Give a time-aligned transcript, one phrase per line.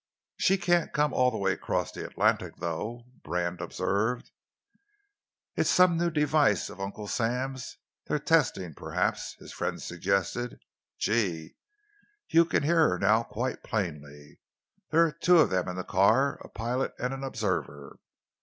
[0.37, 4.31] "She can't come all the way across the Atlantic, though," Brand observed.
[5.55, 7.77] "It's some new device of Uncle Sam's
[8.07, 10.59] they are testing, perhaps," his friend suggested.
[10.97, 11.53] "Gee!
[12.29, 14.39] You can hear her now quite plainly.
[14.89, 17.99] There are two of them in the car a pilot and an observer.